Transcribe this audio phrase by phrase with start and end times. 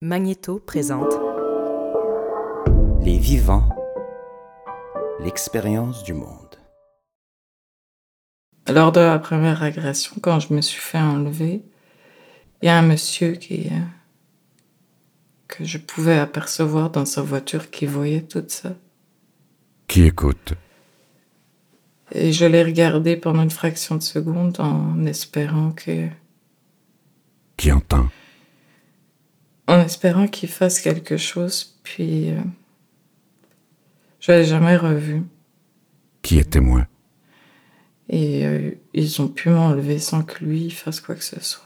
[0.00, 1.12] Magnéto présente
[3.00, 3.68] Les vivants,
[5.18, 6.54] l'expérience du monde.
[8.68, 11.64] Lors de la première agression, quand je me suis fait enlever,
[12.62, 13.80] il y a un monsieur qui, euh,
[15.48, 18.74] que je pouvais apercevoir dans sa voiture qui voyait tout ça.
[19.88, 20.54] Qui écoute?
[22.12, 26.06] Et je l'ai regardé pendant une fraction de seconde en espérant que,
[27.56, 28.06] Qui entend?
[29.68, 32.40] En espérant qu'il fasse quelque chose, puis euh,
[34.18, 35.22] je l'ai jamais revu.
[36.22, 36.86] Qui est témoin?
[38.08, 41.64] Et euh, ils ont pu m'enlever sans que lui fasse quoi que ce soit.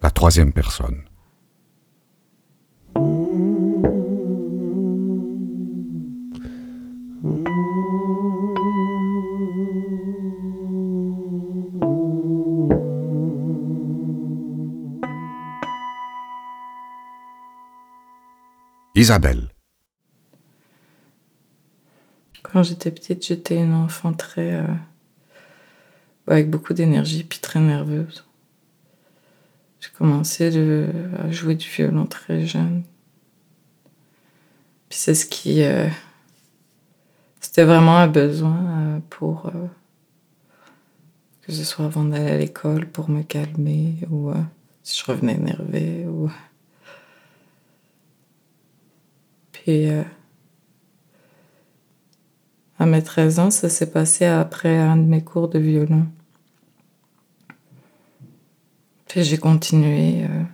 [0.00, 1.02] La troisième personne.
[19.06, 19.48] Isabelle.
[22.42, 24.54] Quand j'étais petite, j'étais une enfant très.
[24.54, 24.66] euh,
[26.26, 28.24] avec beaucoup d'énergie puis très nerveuse.
[29.78, 30.48] J'ai commencé
[31.20, 32.82] à jouer du violon très jeune.
[34.88, 35.62] Puis c'est ce qui.
[35.62, 35.88] euh,
[37.40, 39.52] C'était vraiment un besoin euh, pour.
[41.42, 44.32] que ce soit avant d'aller à l'école pour me calmer ou
[44.82, 46.28] si je revenais énervée ou.
[49.66, 49.90] Puis.
[49.90, 50.04] euh,
[52.78, 56.06] à mes 13 ans, ça s'est passé après un de mes cours de violon.
[59.08, 60.44] Puis j'ai continué euh,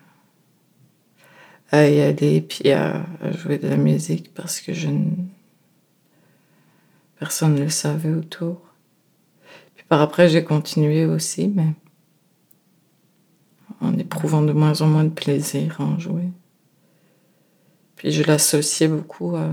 [1.72, 5.10] à y aller, puis à, jouer de la musique parce que je ne...
[7.18, 8.62] personne ne le savait autour.
[9.74, 11.74] Puis par après, j'ai continué aussi, mais
[13.82, 16.30] en éprouvant de moins en moins de plaisir à en jouer.
[18.02, 19.48] Puis je l'associais beaucoup à,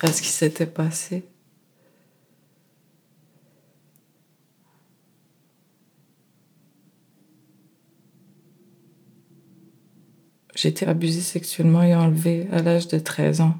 [0.00, 1.26] à ce qui s'était passé.
[10.54, 13.58] J'ai été abusée sexuellement et enlevée à l'âge de 13 ans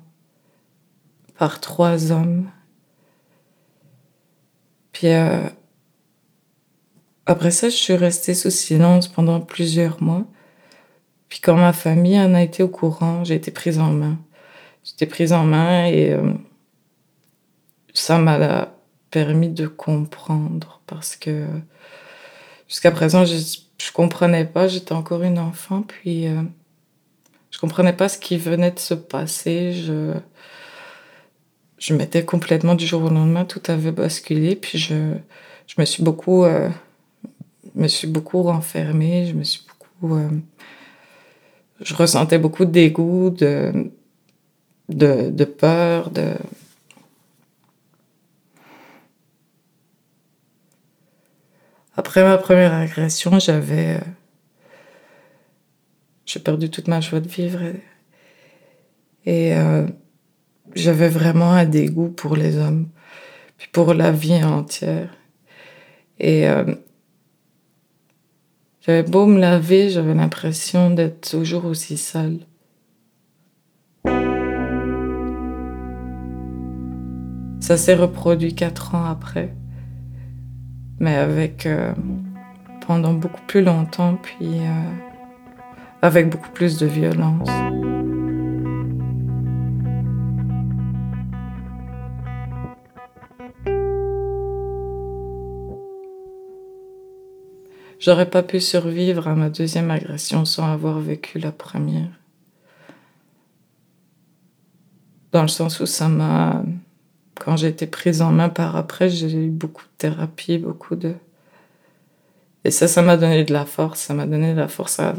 [1.37, 2.50] par trois hommes.
[4.93, 5.47] Puis euh,
[7.27, 10.27] après ça, je suis restée sous silence pendant plusieurs mois.
[11.28, 14.19] Puis quand ma famille en a été au courant, j'ai été prise en main.
[14.84, 16.33] J'étais prise en main et euh,
[17.93, 18.72] ça m'a
[19.11, 21.47] permis de comprendre parce que
[22.69, 23.37] jusqu'à présent, je,
[23.78, 26.43] je comprenais pas, j'étais encore une enfant, puis euh,
[27.50, 29.72] je comprenais pas ce qui venait de se passer.
[29.72, 30.15] Je,
[31.78, 35.15] je m'étais complètement du jour au lendemain, tout avait basculé, puis je,
[35.66, 36.69] je me suis beaucoup, euh,
[37.75, 40.28] me suis beaucoup renfermée, je me suis beaucoup, euh,
[41.81, 43.91] je ressentais beaucoup de dégoût, de,
[45.44, 46.34] peur, de.
[51.97, 53.97] Après ma première agression, j'avais.
[53.97, 54.00] euh,
[56.27, 57.61] J'ai perdu toute ma joie de vivre.
[57.62, 59.87] Et, et, euh,
[60.75, 62.89] j'avais vraiment un dégoût pour les hommes,
[63.56, 65.16] puis pour la vie entière.
[66.21, 66.65] Et euh,
[68.88, 72.38] j'avais beau me laver, j'avais l'impression d'être toujours aussi sale.
[77.60, 79.54] Ça s'est reproduit quatre ans après,
[81.00, 81.93] mais avec euh,
[82.87, 84.91] pendant beaucoup plus longtemps, puis euh,
[86.00, 87.50] avec beaucoup plus de violence.
[97.98, 102.10] J'aurais pas pu survivre à ma deuxième agression sans avoir vécu la première.
[105.32, 106.62] Dans le sens où ça m'a.
[107.34, 111.14] Quand j'ai été prise en main par après, j'ai eu beaucoup de thérapie, beaucoup de.
[112.64, 114.00] Et ça, ça m'a donné de la force.
[114.00, 115.15] Ça m'a donné de la force à.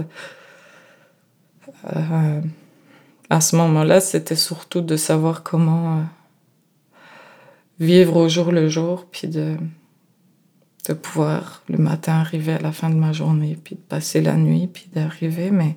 [3.30, 6.02] à, ce moment-là, c'était surtout de savoir comment euh,
[7.80, 9.58] vivre au jour le jour, puis de
[10.88, 14.36] de pouvoir le matin arriver à la fin de ma journée, puis de passer la
[14.36, 15.76] nuit, puis d'arriver, mais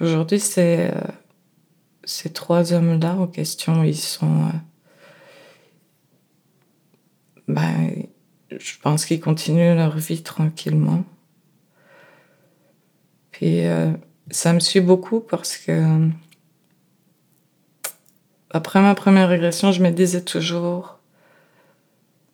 [0.00, 1.00] aujourd'hui, c'est euh,
[2.04, 4.52] ces trois hommes-là en question, ils sont, euh,
[7.48, 7.90] ben,
[8.50, 11.04] je pense qu'ils continuent leur vie tranquillement.
[13.30, 13.92] Puis euh,
[14.30, 16.10] ça me suit beaucoup parce que
[18.50, 20.98] après ma première régression, je me disais toujours,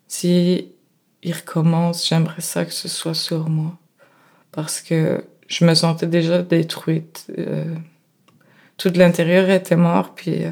[0.09, 0.73] si
[1.23, 3.77] il recommence, j'aimerais ça que ce soit sur moi.
[4.53, 7.27] Parce que je me sentais déjà détruite.
[7.39, 7.75] Euh,
[8.77, 10.51] tout l'intérieur était mort, puis euh,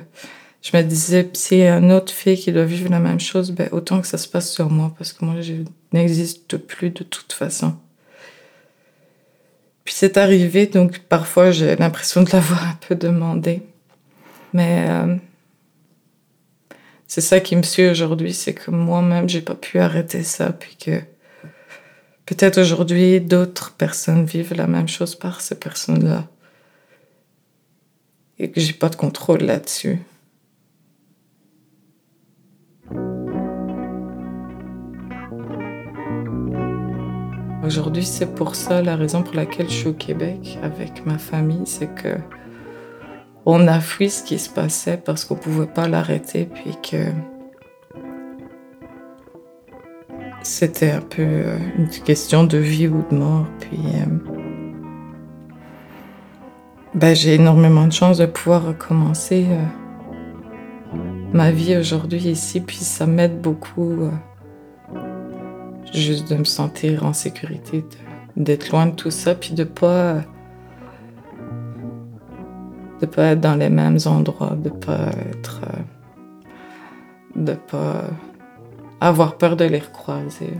[0.62, 3.50] je me disais, s'il y a une autre fille qui doit vivre la même chose,
[3.52, 5.54] ben, autant que ça se passe sur moi, parce que moi, je
[5.92, 7.76] n'existe plus de toute façon.
[9.84, 13.62] Puis c'est arrivé, donc parfois j'ai l'impression de l'avoir un peu demandé.
[14.54, 15.16] Mais euh,
[17.06, 20.76] c'est ça qui me suit aujourd'hui, c'est que moi-même, j'ai pas pu arrêter ça, puis
[20.76, 21.00] que
[22.26, 26.28] peut-être aujourd'hui, d'autres personnes vivent la même chose par ces personnes-là.
[28.38, 30.00] Et que j'ai pas de contrôle là-dessus.
[37.64, 41.66] Aujourd'hui, c'est pour ça la raison pour laquelle je suis au Québec avec ma famille,
[41.66, 42.18] c'est que
[43.46, 47.10] on a fui ce qui se passait parce qu'on pouvait pas l'arrêter, puis que
[50.42, 53.46] c'était un peu euh, une question de vie ou de mort.
[53.60, 54.06] Puis euh,
[56.94, 60.96] ben, j'ai énormément de chance de pouvoir recommencer euh,
[61.32, 64.10] ma vie aujourd'hui ici, puis ça m'aide beaucoup
[65.92, 67.84] juste de me sentir en sécurité,
[68.36, 70.22] d'être loin de tout ça, puis de pas
[73.04, 75.60] de pas être dans les mêmes endroits, de pas être
[77.36, 78.04] de pas
[79.00, 80.52] avoir peur de les recroiser.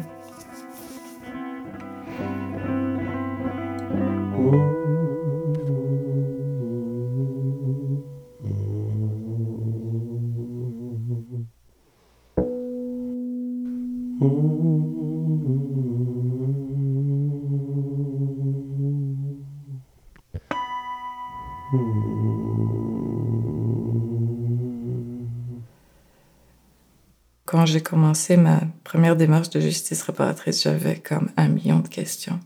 [27.64, 32.38] Quand j'ai commencé ma première démarche de justice réparatrice, j'avais comme un million de questions.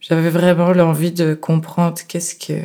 [0.00, 2.60] J'avais vraiment l'envie de comprendre qu'est-ce que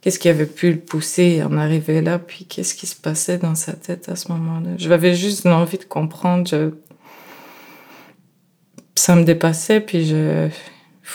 [0.00, 3.38] qu'est-ce qui avait pu le pousser à en arriver là, puis qu'est-ce qui se passait
[3.38, 4.76] dans sa tête à ce moment-là.
[4.76, 6.48] J'avais juste l'envie de comprendre.
[8.94, 10.48] Ça me dépassait, puis je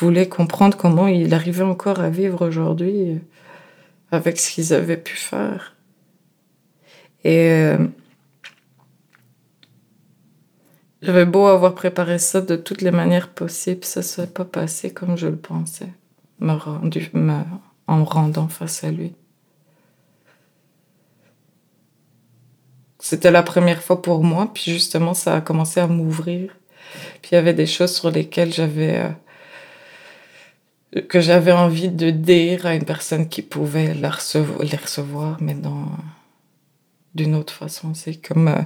[0.01, 3.21] voulais comprendre comment il arrivait encore à vivre aujourd'hui
[4.11, 5.77] avec ce qu'ils avaient pu faire.
[7.23, 7.77] Et euh,
[11.01, 14.91] j'avais beau avoir préparé ça de toutes les manières possibles, ça ne s'est pas passé
[14.91, 15.89] comme je le pensais,
[16.39, 17.11] me rendu,
[17.87, 19.13] en me rendant face à lui.
[22.99, 26.55] C'était la première fois pour moi, puis justement, ça a commencé à m'ouvrir.
[27.21, 28.99] Puis il y avait des choses sur lesquelles j'avais.
[28.99, 29.09] Euh,
[31.07, 35.87] que j'avais envie de dire à une personne qui pouvait les recevoir, mais dans
[37.15, 37.93] d'une autre façon.
[37.93, 38.61] C'est comme euh,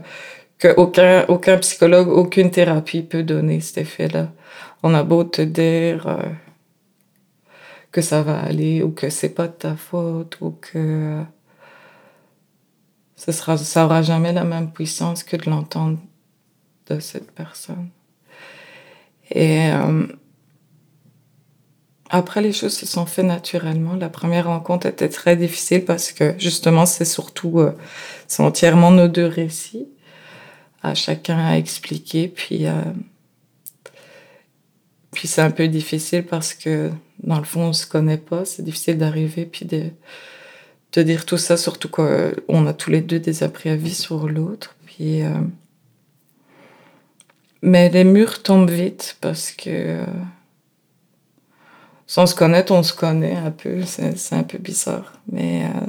[0.59, 4.31] qu'aucun aucun psychologue, aucune thérapie peut donner cet effet-là.
[4.83, 6.23] On a beau te dire euh,
[7.91, 11.23] que ça va aller ou que c'est pas de ta faute ou que euh,
[13.15, 15.99] ce sera, ça aura jamais la même puissance que de l'entendre
[16.87, 17.89] de cette personne.
[19.31, 19.69] Et
[22.09, 23.95] après, les choses se sont faites naturellement.
[23.95, 27.71] La première rencontre était très difficile parce que justement, c'est surtout, euh,
[28.27, 29.87] c'est entièrement nos deux récits,
[30.83, 32.27] à chacun à expliquer.
[32.27, 32.73] Puis, euh,
[35.11, 36.91] puis c'est un peu difficile parce que
[37.23, 38.45] dans le fond, on se connaît pas.
[38.45, 39.89] C'est difficile d'arriver puis de,
[40.93, 44.75] de dire tout ça, surtout qu'on a tous les deux des a priori sur l'autre.
[44.85, 45.29] Puis, euh,
[47.63, 50.05] mais les murs tombent vite parce que
[52.07, 53.83] sans se connaître, on se connaît un peu.
[53.83, 55.13] C'est un peu bizarre.
[55.31, 55.65] Mais.
[55.65, 55.87] Euh,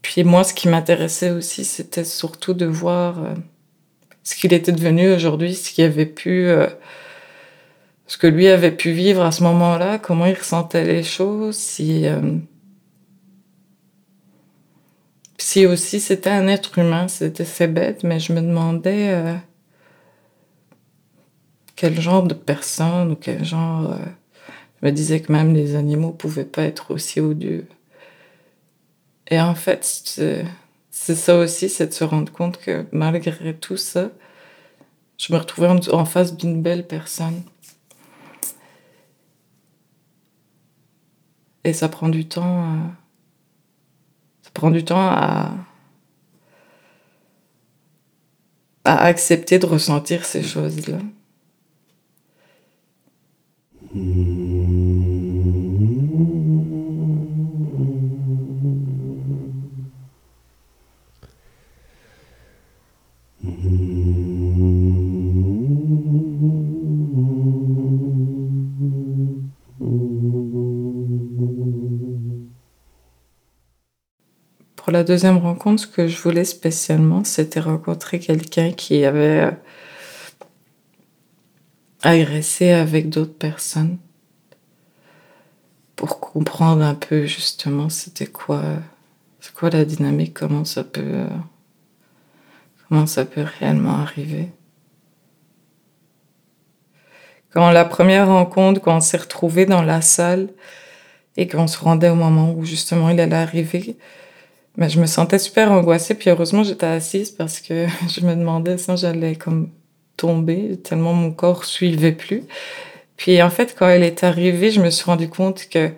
[0.00, 3.34] puis moi, ce qui m'intéressait aussi, c'était surtout de voir euh,
[4.24, 6.46] ce qu'il était devenu aujourd'hui, ce qu'il avait pu.
[6.46, 6.68] Euh,
[8.06, 12.04] ce que lui avait pu vivre à ce moment-là, comment il ressentait les choses, si.
[15.38, 19.38] si aussi c'était un être humain, c'était c'est bête, mais je me demandais
[21.82, 23.90] quel genre de personne ou quel genre.
[23.90, 23.96] Euh,
[24.80, 27.66] je me disais que même les animaux pouvaient pas être aussi odieux.
[29.26, 29.84] Et en fait,
[30.90, 34.10] c'est ça aussi, c'est de se rendre compte que malgré tout ça,
[35.18, 37.42] je me retrouvais en, face d'une belle personne.
[41.64, 42.62] Et ça prend du temps.
[42.62, 42.76] Euh,
[44.42, 45.50] ça prend du temps à
[48.84, 50.98] à accepter de ressentir ces choses-là.
[53.92, 54.00] Pour
[74.90, 79.50] la deuxième rencontre, ce que je voulais spécialement, c'était rencontrer quelqu'un qui avait euh,
[82.04, 83.98] euh, agressé avec d'autres personnes
[85.96, 88.62] pour comprendre un peu justement c'était quoi,
[89.40, 91.26] c'est quoi la dynamique, comment ça peut, euh,
[92.88, 94.50] comment ça peut réellement arriver.
[97.50, 100.48] Quand la première rencontre, quand on s'est retrouvés dans la salle
[101.36, 103.96] et qu'on se rendait au moment où justement il allait arriver,
[104.76, 106.14] mais ben, je me sentais super angoissée.
[106.14, 109.70] Puis heureusement, j'étais assise parce que je me demandais si j'allais comme
[110.16, 112.44] tomber tellement mon corps suivait plus.
[113.16, 115.90] Puis en fait, quand elle est arrivée, je me suis rendu compte que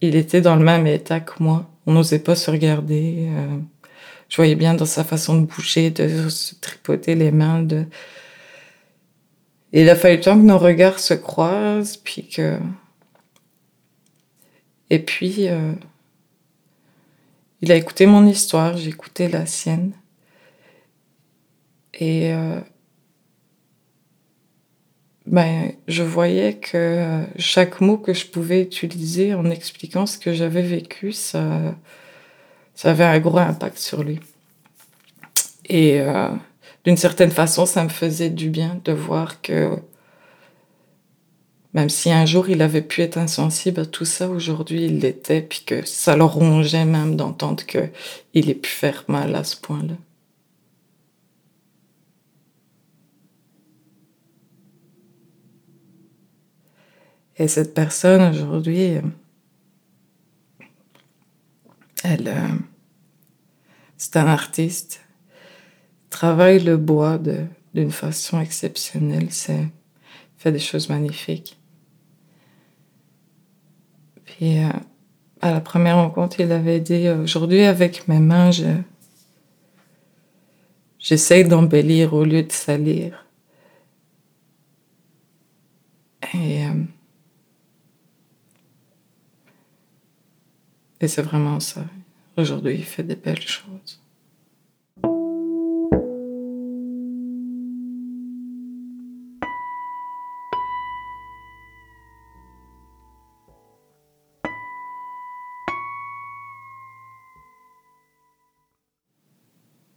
[0.00, 1.68] il était dans le même état que moi.
[1.86, 3.28] On n'osait pas se regarder.
[3.30, 3.58] Euh,
[4.28, 7.86] je voyais bien dans sa façon de bouger, de se tripoter les mains, de
[9.72, 12.58] il a fallu tant que nos regards se croisent, puis que.
[14.90, 15.72] Et puis, euh,
[17.60, 19.92] il a écouté mon histoire, j'ai écouté la sienne.
[21.94, 22.60] Et euh,
[25.28, 30.62] ben, je voyais que chaque mot que je pouvais utiliser en expliquant ce que j'avais
[30.62, 31.74] vécu, ça,
[32.74, 34.20] ça avait un gros impact sur lui.
[35.66, 36.30] Et euh,
[36.84, 39.78] d'une certaine façon, ça me faisait du bien de voir que
[41.74, 45.42] même si un jour il avait pu être insensible à tout ça, aujourd'hui il l'était,
[45.42, 49.94] puis que ça le rongeait même d'entendre qu'il ait pu faire mal à ce point-là.
[57.38, 58.98] Et cette personne aujourd'hui,
[62.04, 62.48] elle, euh,
[63.96, 65.00] c'est un artiste
[66.10, 67.18] travaille le bois
[67.74, 69.28] d'une façon exceptionnelle.
[69.30, 69.68] C'est
[70.36, 71.58] fait des choses magnifiques.
[74.24, 74.70] Puis euh,
[75.40, 78.64] à la première rencontre, il avait dit aujourd'hui avec mes mains, je
[80.98, 83.24] j'essaye d'embellir au lieu de salir.
[86.34, 86.72] Et, euh,
[91.00, 91.84] et c'est vraiment ça.
[92.36, 94.00] Aujourd'hui, il fait des belles choses.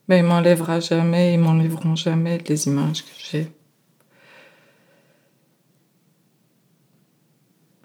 [0.07, 3.60] Mais il m'enlèvera jamais, ils m'enlèveront jamais les images que j'ai.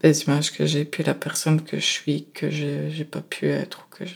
[0.02, 3.46] Les images que j'ai, puis la personne que je suis, que je n'ai pas pu
[3.48, 4.14] être, ou que je.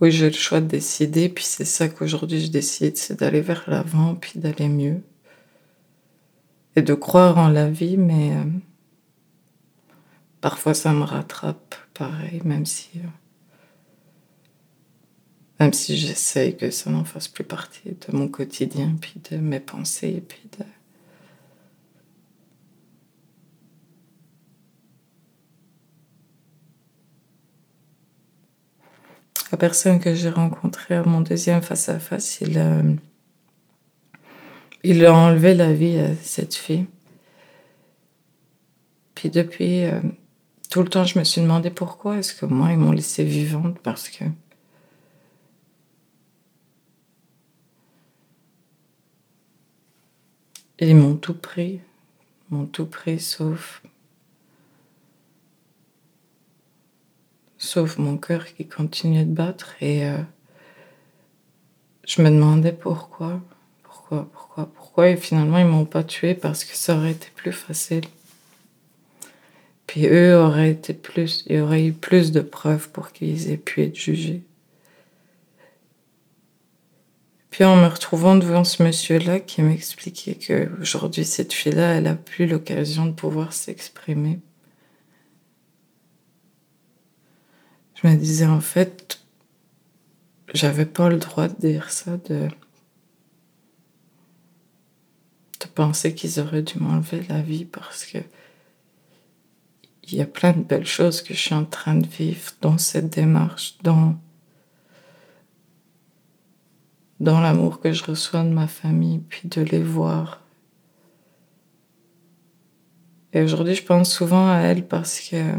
[0.00, 3.64] Oui, j'ai le choix de décider, puis c'est ça qu'aujourd'hui je décide, c'est d'aller vers
[3.68, 5.02] l'avant, puis d'aller mieux.
[6.76, 8.44] Et de croire en la vie, mais euh,
[10.42, 12.90] parfois ça me rattrape, pareil, même si.
[12.96, 13.08] Euh,
[15.58, 19.60] même si j'essaye que ça n'en fasse plus partie de mon quotidien, puis de mes
[19.60, 20.64] pensées, puis de...
[29.52, 32.82] La personne que j'ai rencontrée à mon deuxième face-à-face, il, a...
[34.82, 36.86] il a enlevé la vie à cette fille.
[39.14, 40.00] Puis depuis, euh,
[40.70, 43.78] tout le temps, je me suis demandé pourquoi est-ce que moi, ils m'ont laissée vivante,
[43.80, 44.24] parce que
[50.78, 51.80] Ils m'ont tout pris,
[52.50, 53.82] m'ont tout pris sauf
[57.76, 60.16] sauf mon cœur qui continuait de battre et euh,
[62.06, 63.42] je me demandais pourquoi,
[63.82, 67.52] pourquoi, pourquoi, pourquoi et finalement ils m'ont pas tué parce que ça aurait été plus
[67.52, 68.06] facile.
[69.86, 73.58] Puis eux auraient été plus, il y aurait eu plus de preuves pour qu'ils aient
[73.58, 74.42] pu être jugés.
[77.50, 82.46] Puis en me retrouvant devant ce monsieur-là qui m'expliquait qu'aujourd'hui, cette fille-là, elle a plus
[82.46, 84.38] l'occasion de pouvoir s'exprimer.
[87.96, 89.20] Je me disais, en fait,
[90.54, 92.48] j'avais pas le droit de dire ça, de,
[95.60, 98.18] de penser qu'ils auraient dû m'enlever la vie parce que
[100.08, 102.78] il y a plein de belles choses que je suis en train de vivre dans
[102.78, 104.14] cette démarche, dans
[107.18, 110.42] dans l'amour que je reçois de ma famille, puis de les voir.
[113.32, 115.54] Et aujourd'hui, je pense souvent à elle parce que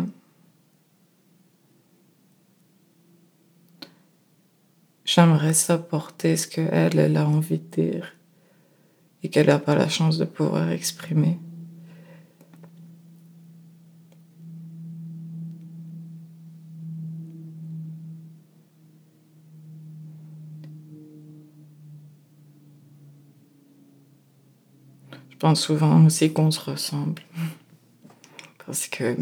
[5.07, 8.13] j'aimerais s'apporter ce qu'elle, elle a envie de dire
[9.23, 11.39] et qu'elle n'a pas la chance de pouvoir exprimer.
[25.29, 27.21] Je pense souvent aussi qu'on se ressemble.
[28.65, 29.15] Parce que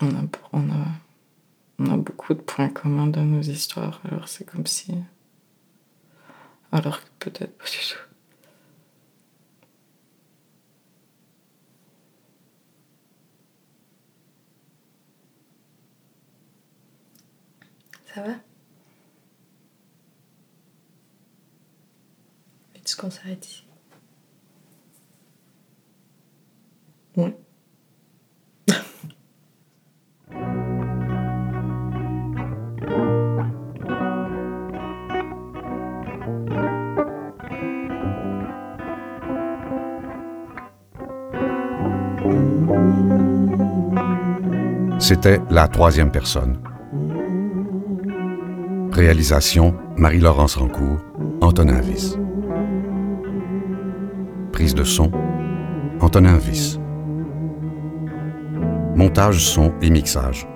[0.00, 0.22] on a,
[0.52, 0.86] on a,
[1.78, 4.00] on a beaucoup de points communs dans nos histoires.
[4.04, 4.94] Alors c'est comme si...
[6.72, 7.98] Alors que peut-être pas du tout.
[18.14, 18.32] Ça va?
[22.74, 23.66] Est-ce qu'on s'arrête ici
[44.98, 46.58] C'était la troisième personne.
[48.92, 51.00] Réalisation Marie-Laurence Rancourt,
[51.40, 52.16] Antonin Viss.
[54.52, 55.10] Prise de son
[56.00, 56.80] Antonin Viss.
[58.94, 60.48] Montage son et mixage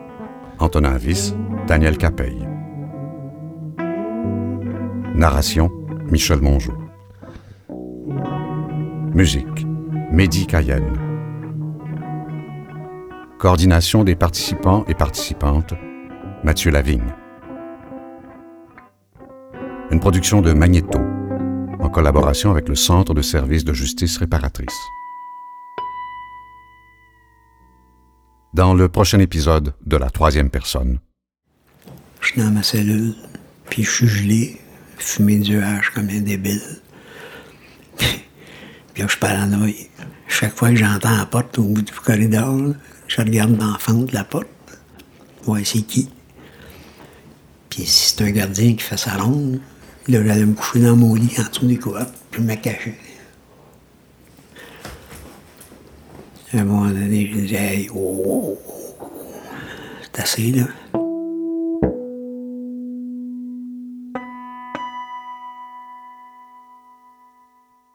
[0.59, 1.35] Antonin Viss,
[1.67, 2.49] Daniel Capeille.
[5.15, 5.71] Narration
[6.11, 6.75] Michel Mongeau.
[9.15, 9.67] Musique
[10.11, 11.10] Mehdi Cayenne.
[13.41, 15.73] Coordination des participants et participantes
[16.45, 17.15] Mathieu Lavigne.
[19.91, 20.99] Une production de Magnéto,
[21.79, 24.77] en collaboration avec le Centre de services de justice réparatrice.
[28.53, 30.99] Dans le prochain épisode de La troisième personne,
[32.21, 33.15] Je suis dans ma cellule,
[33.71, 34.61] puis je suis gelé,
[34.99, 36.61] fumé du hache comme un débile.
[37.97, 38.07] puis
[38.99, 39.89] là, je suis paranoïe.
[40.29, 42.75] Chaque fois que j'entends la porte au bout du corridor,
[43.11, 44.47] je regarde dans la fente de la porte.
[45.45, 46.09] Ouais, c'est qui?
[47.69, 49.61] Puis si c'est un gardien qui fait sa ronde,
[50.07, 52.95] là, j'allais me coucher dans mon lit en dessous des couvertes, puis me cacher.
[56.53, 58.59] À un moment donné, je disais, oh, oh,
[59.01, 59.11] oh,
[60.03, 60.67] c'est assez, là.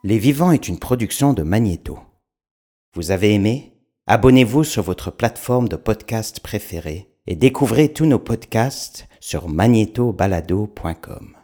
[0.04, 1.98] Les Vivants est une production de Magnéto.
[2.94, 3.75] Vous avez aimé?
[4.08, 11.35] Abonnez-vous sur votre plateforme de podcast préférée et découvrez tous nos podcasts sur magnétobalado.com.